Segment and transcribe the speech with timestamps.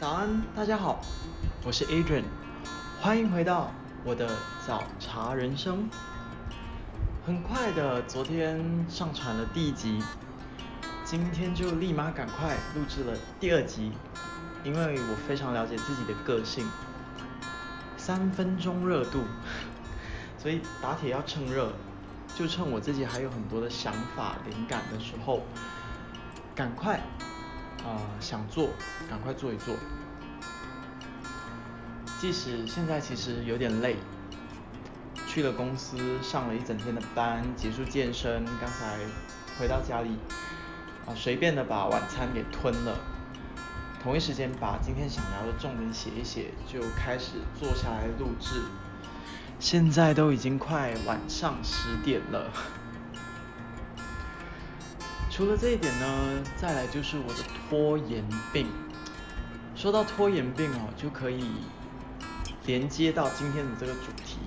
[0.00, 1.00] 早安，大家好，
[1.64, 2.22] 我是 Adrian，
[3.00, 3.72] 欢迎回到
[4.04, 4.30] 我的
[4.64, 5.90] 早茶人生。
[7.26, 10.00] 很快的，昨天上传了第一集，
[11.04, 13.90] 今天就立马赶快录制了第二集，
[14.62, 16.64] 因为我非常了解自己的个性，
[17.96, 19.24] 三分钟热度，
[20.38, 21.72] 所以打铁要趁热，
[22.36, 25.42] 就趁我自己还有很多的想法灵感的时候，
[26.54, 27.00] 赶快。
[27.84, 28.70] 啊，想做，
[29.08, 29.74] 赶快做一做。
[32.20, 33.96] 即使现在其实有点累，
[35.26, 38.98] 去了公司上了一整天的班，结束健身，刚才
[39.58, 40.18] 回到家里，
[41.06, 42.98] 啊，随便的把晚餐给吞了，
[44.02, 48.62] 同一时间把今天想聊的重点写一写，就开始坐下来录制。
[49.60, 52.50] 现在都已经快晚上十点了。
[55.38, 58.66] 除了这一点呢，再来就是我的拖延病。
[59.76, 61.44] 说到拖延病哦，就可以
[62.66, 64.38] 连接到今天的这个主题。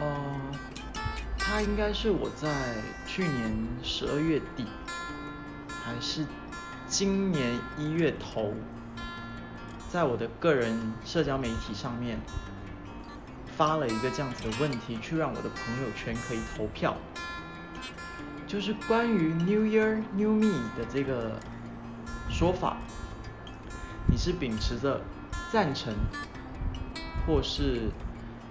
[0.00, 0.40] 呃，
[1.38, 2.52] 它应该是我在
[3.06, 4.66] 去年十二月底，
[5.68, 6.26] 还是
[6.88, 8.52] 今年一月头，
[9.88, 12.18] 在我的个人社交媒体上面
[13.56, 16.96] 发了一个这样子的问题，去让我的朋友圈可以投票。
[18.52, 21.40] 就是关于 New Year New Me 的这个
[22.28, 22.76] 说法，
[24.06, 25.00] 你是秉持着
[25.50, 25.94] 赞成，
[27.26, 27.88] 或是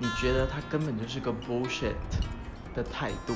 [0.00, 1.94] 你觉得它根本就是个 bullshit
[2.74, 3.34] 的态度？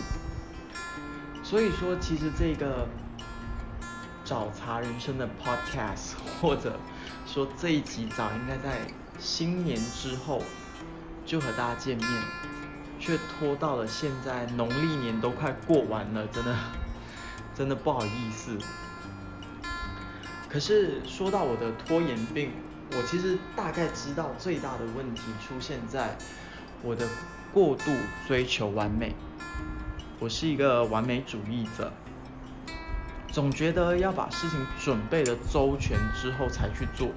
[1.44, 2.88] 所以说，其实这个
[4.24, 6.76] 找茬人生的 podcast， 或者
[7.24, 8.80] 说这一集早应该在
[9.20, 10.42] 新年之后
[11.24, 12.08] 就和大家见面。
[12.98, 16.56] 却拖到了现在，农历年都快过完了，真的，
[17.54, 18.58] 真的不好意思。
[20.48, 22.50] 可是说到我的拖延病，
[22.92, 26.16] 我其实大概知道最大的问题出现在
[26.82, 27.06] 我的
[27.52, 27.92] 过度
[28.26, 29.14] 追求完美。
[30.18, 31.92] 我是一个完美主义者，
[33.30, 37.10] 总觉得要把事情准备的周全之后才去做。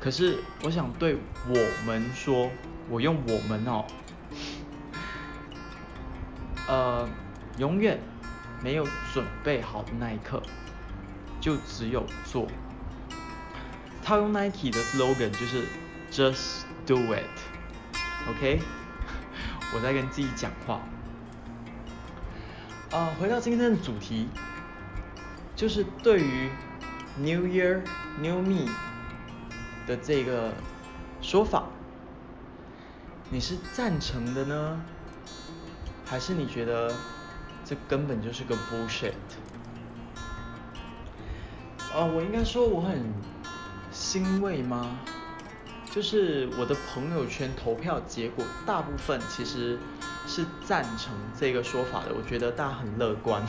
[0.00, 1.16] 可是我想对
[1.48, 2.50] 我们说，
[2.88, 3.84] 我用我们哦。
[6.68, 7.08] 呃，
[7.56, 7.98] 永远
[8.62, 10.42] 没有准备好的那一刻，
[11.40, 12.46] 就只有做。
[14.04, 15.66] 套用 Nike 的 slogan 就是
[16.10, 18.60] Just do it，OK？
[19.74, 20.80] 我在跟自己讲话。
[22.90, 24.28] 啊，回到今天的主题，
[25.54, 26.50] 就是对于
[27.18, 27.82] New Year
[28.18, 28.70] New Me
[29.86, 30.54] 的这个
[31.20, 31.64] 说法，
[33.30, 34.80] 你是赞成的呢？
[36.08, 36.90] 还是你觉得
[37.64, 39.12] 这根本就是个 bullshit？
[41.94, 43.12] 呃，我应该说我很
[43.92, 44.98] 欣慰吗？
[45.90, 49.78] 就是我的朋友圈投票结果，大部分其实
[50.26, 52.14] 是赞成这个说法的。
[52.14, 53.42] 我觉得大家很乐观，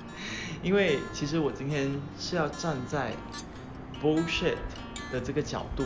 [0.62, 3.12] 因为其实我今天是要站在
[4.02, 4.56] bullshit
[5.10, 5.84] 的这个角度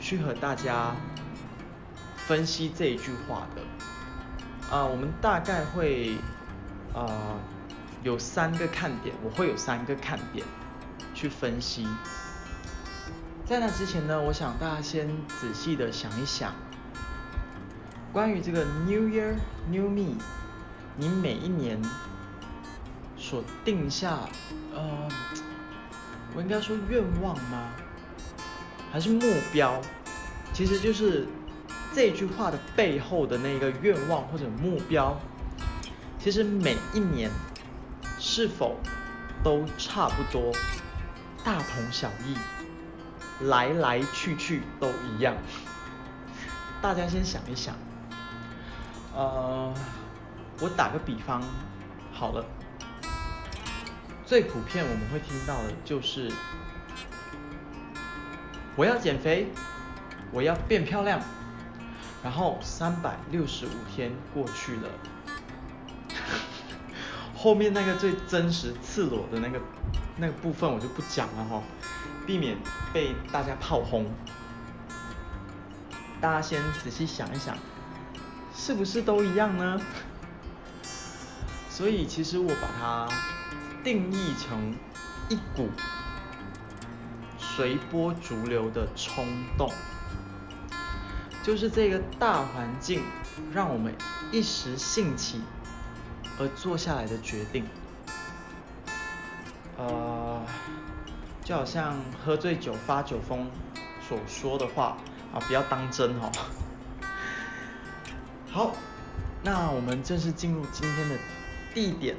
[0.00, 0.96] 去和大家
[2.16, 3.62] 分析这一句话的。
[4.72, 6.16] 啊，我们大概会，
[6.94, 7.38] 呃，
[8.02, 10.46] 有三个看点，我会有三个看点
[11.12, 11.86] 去分析。
[13.44, 16.54] 在那之前呢，我想大家先仔细的想一想，
[18.14, 19.34] 关于这个 New Year
[19.70, 20.16] New Me，
[20.96, 21.78] 你每一年
[23.18, 24.20] 所定下，
[24.74, 25.06] 呃，
[26.34, 27.68] 我应该说愿望吗？
[28.90, 29.20] 还是目
[29.52, 29.78] 标？
[30.54, 31.28] 其实就是。
[31.94, 35.14] 这句话的背后的那个愿望或者目标，
[36.18, 37.30] 其实每一年
[38.18, 38.78] 是否
[39.44, 40.52] 都差不多，
[41.44, 42.34] 大同小异，
[43.44, 45.36] 来来去去都一样。
[46.80, 47.74] 大家先想一想，
[49.14, 49.72] 呃，
[50.60, 51.42] 我打个比方
[52.10, 52.42] 好了，
[54.24, 56.32] 最普遍我们会听到的就是，
[58.76, 59.48] 我要减肥，
[60.32, 61.20] 我要变漂亮。
[62.22, 64.88] 然后三百六十五天过去了，
[67.36, 69.60] 后面那个最真实赤裸的那个
[70.16, 71.62] 那个部分我就不讲了哈，
[72.26, 72.56] 避免
[72.92, 74.06] 被大家炮轰。
[76.20, 77.56] 大家先仔细想一想，
[78.54, 79.80] 是不是都一样呢？
[81.68, 83.08] 所以其实我把它
[83.82, 84.76] 定义成
[85.28, 85.68] 一股
[87.38, 89.26] 随波逐流的冲
[89.58, 89.72] 动。
[91.42, 93.02] 就是这个大环境
[93.52, 93.94] 让我们
[94.30, 95.40] 一时兴起
[96.38, 97.64] 而做下来的决定。
[99.76, 100.40] 呃，
[101.42, 103.50] 就好像喝醉酒发酒疯
[104.08, 104.96] 所说的话
[105.34, 106.30] 啊，不要当真哦。
[108.50, 108.72] 好，
[109.42, 111.18] 那我们正式进入今天的
[111.74, 112.16] 地点，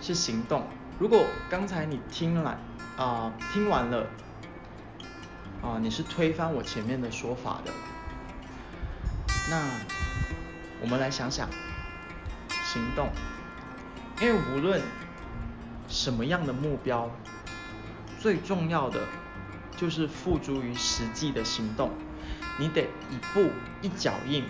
[0.00, 0.64] 是行动。
[0.98, 2.56] 如果刚才你听了
[2.96, 4.06] 啊，听完了
[5.62, 7.72] 啊，你是推翻我前面的说法的，
[9.50, 9.70] 那
[10.80, 11.48] 我们来想想
[12.64, 13.10] 行动，
[14.20, 14.80] 因为无论
[15.86, 17.10] 什么样的目标，
[18.18, 19.00] 最重要的
[19.76, 21.90] 就是付诸于实际的行动。
[22.58, 23.50] 你得一步
[23.82, 24.44] 一脚印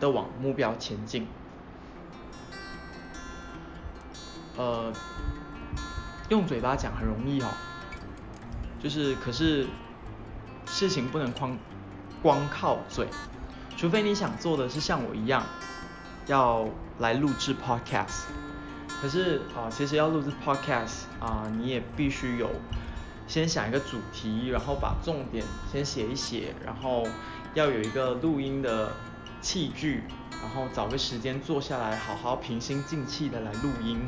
[0.00, 1.26] 的往目标前进。
[4.56, 4.92] 呃，
[6.28, 7.48] 用嘴巴讲很容易哦，
[8.82, 9.66] 就是可是
[10.66, 11.56] 事情不能光
[12.20, 13.06] 光靠嘴，
[13.76, 15.44] 除非你想做的是像我一样
[16.26, 16.68] 要
[16.98, 18.24] 来录制 podcast。
[19.00, 22.50] 可是啊，其实要录制 podcast 啊，你也必须有。
[23.28, 27.06] 先想一个主题，然后把重点先写一写，然后
[27.54, 28.92] 要有一个录音的
[29.40, 30.02] 器具，
[30.42, 34.00] 然后找个时间坐下来，好好平心静气的来录音。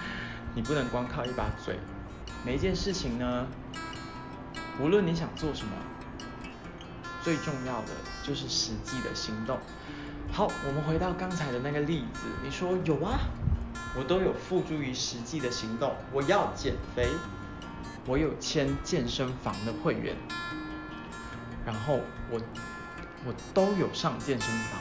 [0.54, 1.78] 你不能光靠一把嘴。
[2.44, 3.46] 每一件事情呢，
[4.80, 5.72] 无论你想做什么，
[7.22, 7.88] 最重要的
[8.22, 9.58] 就是实际的行动。
[10.32, 13.18] 好，我们回到刚才的那个例子，你说有啊，
[13.96, 17.08] 我都有付诸于实际的行动，我要减肥。
[18.06, 20.16] 我有签健身房的会员，
[21.66, 22.40] 然后我
[23.26, 24.80] 我都有上健身房。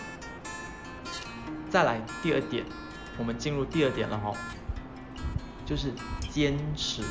[1.70, 2.64] 再来第二点，
[3.18, 4.34] 我们进入第二点了哈，
[5.66, 5.92] 就是
[6.30, 7.04] 坚持。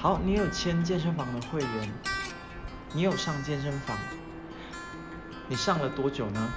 [0.00, 1.90] 好，你有签健身房的会员，
[2.94, 3.98] 你有上健身房，
[5.46, 6.48] 你上了多久呢？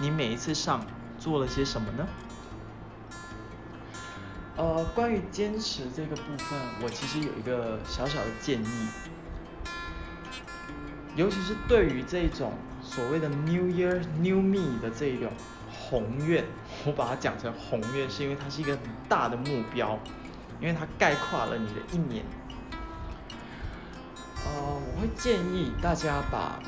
[0.00, 0.86] 你每一次上
[1.18, 2.06] 做了些什么呢？
[4.56, 8.88] 呃，关于坚持这个部分，我其实有一个小小的建议，
[11.16, 15.30] 尤其是对于这种所谓的 New Year New Me 的这种
[15.70, 16.46] 宏愿，
[16.86, 20.00] 我把它讲成宏愿，是因为它是一个很大的目标，
[20.60, 22.24] 因为它概括了你的一年。
[24.44, 26.58] 呃，我会建议大家把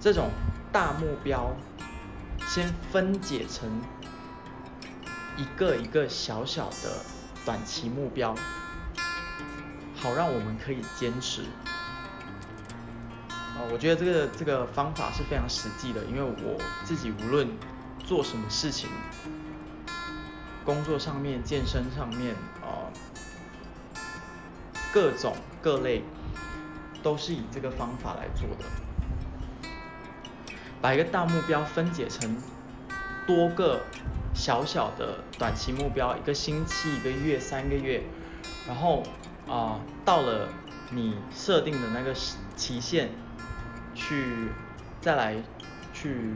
[0.00, 0.30] 这种
[0.72, 1.54] 大目标
[2.46, 3.70] 先分解成。
[5.38, 7.04] 一个一个小小的
[7.44, 8.34] 短期目标，
[9.94, 11.42] 好让我们可以坚持。
[13.28, 17.50] 啊，我觉得这个这个方法是非常实际的，因为我自己无论
[17.98, 18.88] 做什么事情，
[20.64, 22.34] 工作上面、健身上面，
[24.96, 26.02] 各种各类，
[27.02, 28.64] 都是以这个方法来做的。
[30.80, 32.34] 把一个大目标分解成
[33.26, 33.82] 多个。
[34.38, 38.02] 小小的短期目标，一个星期、一个月、三个月，
[38.68, 39.02] 然后
[39.48, 40.46] 啊，到了
[40.90, 42.12] 你设定的那个
[42.54, 43.08] 期限，
[43.94, 44.50] 去
[45.00, 45.42] 再来
[45.94, 46.34] 去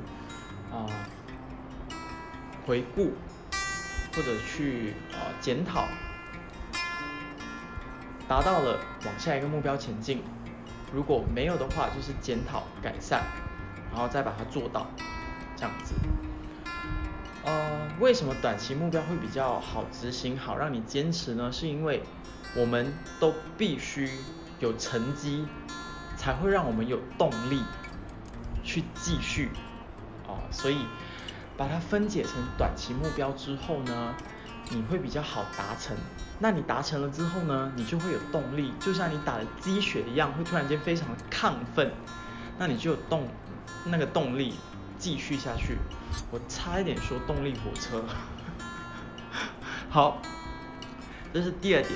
[0.72, 0.88] 啊
[2.66, 3.12] 回顾
[4.16, 5.86] 或者去啊检讨，
[8.30, 10.22] 达到了往下一个目标前进，
[10.92, 13.24] 如果没有的话，就是检讨改善，
[13.90, 14.86] 然后再把它做到，
[15.56, 15.96] 这样子。
[17.44, 21.50] 呃，为什么短期目标会比较好执行，好让你坚持呢？
[21.50, 22.04] 是因为
[22.54, 24.08] 我们都必须
[24.60, 25.44] 有成绩，
[26.16, 27.64] 才会让我们有动力
[28.62, 29.50] 去继续
[30.28, 30.38] 啊。
[30.52, 30.86] 所以
[31.56, 34.14] 把它分解成短期目标之后呢，
[34.70, 35.96] 你会比较好达成。
[36.38, 41.92] 那你达成了之后呢，你就会有动力，就像你打了鸡血一样，会突然间非常的亢奋，
[42.58, 43.28] 那你就有动
[43.84, 44.54] 那个动力。
[44.98, 45.78] 继续下去，
[46.30, 48.04] 我差一点说动力火车。
[49.88, 50.20] 好，
[51.32, 51.94] 这是第二点，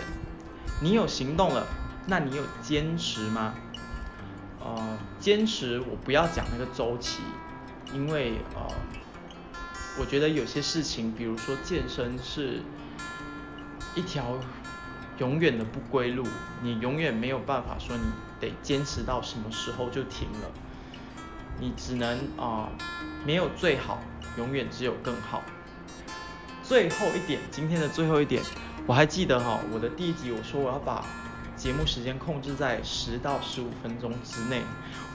[0.81, 1.67] 你有行动了，
[2.07, 3.53] 那你有坚持吗？
[4.59, 7.21] 呃，坚持我不要讲那个周期，
[7.93, 8.75] 因为呃，
[9.99, 12.63] 我觉得有些事情，比如说健身是
[13.95, 14.39] 一条
[15.19, 16.27] 永远的不归路，
[16.63, 18.03] 你永远没有办法说你
[18.41, 20.51] 得坚持到什么时候就停了。
[21.61, 22.69] 你只能啊，
[23.25, 24.03] 没有最好，
[24.37, 25.41] 永远只有更好。
[26.65, 28.43] 最后一点，今天的最后一点，
[28.87, 31.05] 我还记得哈，我的第一集我说我要把
[31.57, 34.63] 节目时间控制在十到十五分钟之内。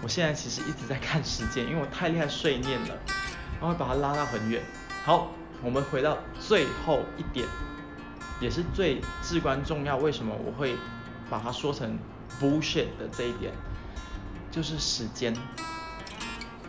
[0.02, 2.98] 我现在其实一直在看时间，因为我太厉害睡念了，
[3.60, 4.64] 然后把它拉到很远。
[5.04, 5.32] 好，
[5.64, 7.48] 我们回到最后一点，
[8.40, 10.76] 也是最至关重要，为什么我会
[11.30, 11.98] 把它说成
[12.40, 13.54] bullshit 的这一点，
[14.52, 15.36] 就是时间。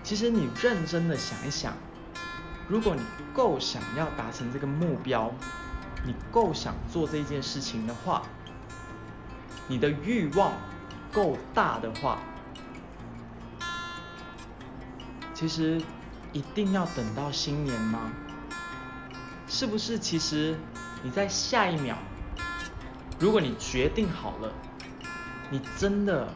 [0.03, 1.73] 其实你认真的想一想，
[2.67, 5.33] 如果你够想要达成这个目标，
[6.05, 8.23] 你够想做这件事情的话，
[9.69, 10.53] 你的欲望
[11.13, 12.19] 够大的话，
[15.33, 15.81] 其实
[16.33, 18.13] 一定要等到新年吗？
[19.49, 19.99] 是不是？
[19.99, 20.57] 其实
[21.03, 21.97] 你在下一秒，
[23.19, 24.53] 如果你决定好了，
[25.51, 26.33] 你真的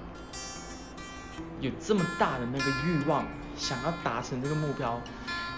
[1.60, 3.24] 有这么大的那个欲望，
[3.56, 5.00] 想要达成这个目标，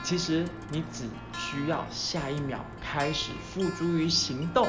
[0.02, 4.68] 其实你只需要下一秒开始付诸于行动，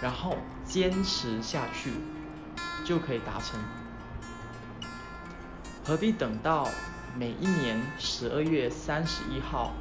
[0.00, 1.92] 然后坚持下去，
[2.84, 3.58] 就可以达成。
[5.84, 6.68] 何必等到
[7.16, 9.72] 每一年十二月三十一号，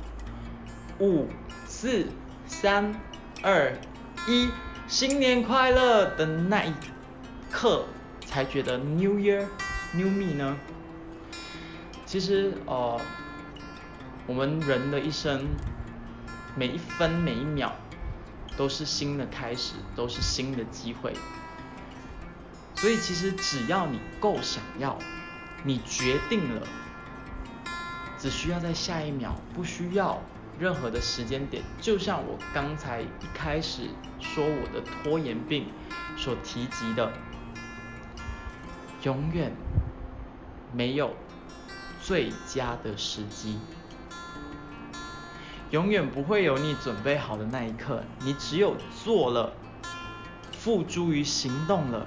[1.00, 1.28] 五
[1.66, 2.08] 四。
[2.48, 2.94] 三、
[3.44, 3.78] 二、
[4.28, 4.50] 一，
[4.86, 6.74] 新年快乐的那一
[7.50, 7.86] 刻，
[8.26, 9.46] 才觉得 New Year
[9.94, 10.58] New Me 呢？
[12.06, 13.00] 其实，呃，
[14.28, 15.48] 我们人的一生，
[16.56, 17.72] 每一分每一秒，
[18.58, 21.14] 都是新的开始，都是新的机会。
[22.76, 25.00] 所以，其实只要你够想要，
[25.64, 26.68] 你决定了，
[28.22, 30.22] 只需要在下一秒，不需要。
[30.60, 35.66] 任何的时间点，就像我刚才一开始说我的拖延病
[36.16, 37.12] 所提及的，
[39.01, 39.51] 永远
[40.72, 41.16] 没有
[42.00, 43.58] 最佳的时机，
[45.72, 48.04] 永远不会有你准备好的那一刻。
[48.20, 49.54] 你只有做了，
[50.60, 52.06] 付诸于行动了，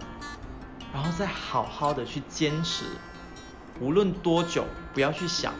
[0.92, 2.84] 然后再好好的去坚持，
[3.80, 5.52] 无论多久，不要去想。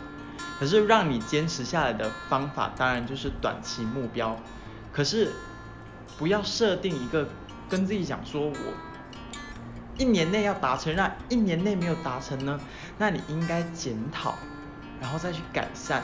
[0.59, 4.37] 可是让你坚持下来的方法，当然就是短期目标。
[4.93, 5.33] 可是
[6.17, 7.29] 不要设定一个
[7.69, 8.55] 跟自己讲说，我
[9.99, 12.61] 一年内要达成，那一年内没有达成呢？
[12.99, 14.37] 那你应该检讨，
[15.01, 16.03] 然后再去改善，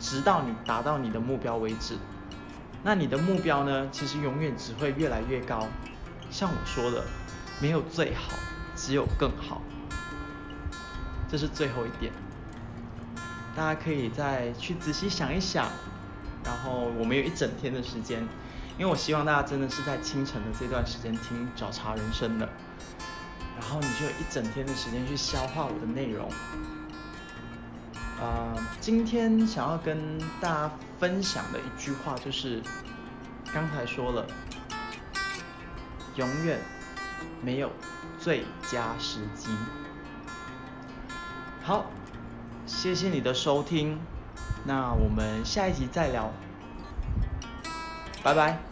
[0.00, 1.96] 直到你达到你的目标为止。
[2.82, 5.68] 那你的目标呢，其实永远只会越来越高。
[6.30, 7.04] 像我说的，
[7.60, 8.32] 没有最好，
[8.74, 9.60] 只有更好。
[11.30, 12.12] 这是最后一点。
[13.54, 15.68] 大家可以再去仔细想一想，
[16.44, 18.20] 然后我们有一整天的时间，
[18.78, 22.48] 因为我希望大家真的是在清晨的这段时间听找茬人生的，
[23.60, 26.30] 然后你就有一整天的时间去消化我的内容。
[28.20, 32.62] 啊，今天想要跟大家分享的一句话就是，
[33.52, 34.26] 刚才说了，
[36.16, 36.58] 永远
[37.42, 37.70] 没有
[38.18, 39.50] 最佳时机。
[41.62, 41.84] 好。
[42.66, 43.98] 谢谢你的收听，
[44.64, 46.30] 那我们下一集再聊，
[48.22, 48.71] 拜拜。